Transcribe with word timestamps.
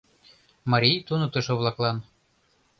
МАРИЙ 0.71 0.95
ТУНЫКТЫШО-ВЛАКЛАН 1.07 1.95